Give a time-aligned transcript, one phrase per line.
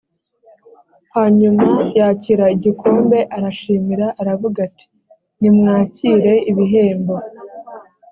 [1.15, 1.67] hanyuma
[1.97, 4.85] yakira igikombe arashimira aravuga ati
[5.39, 7.15] nimwakire ibihembo